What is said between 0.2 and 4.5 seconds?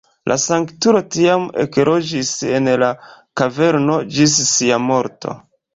La sanktulo tiam ekloĝis en la kaverno ĝis